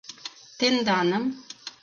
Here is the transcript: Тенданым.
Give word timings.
Тенданым. 0.59 1.23